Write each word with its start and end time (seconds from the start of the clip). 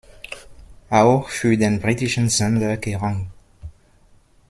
Auch 0.89 1.29
für 1.29 1.55
den 1.59 1.79
britischen 1.79 2.27
Sender 2.27 2.75
Kerrang! 2.77 3.29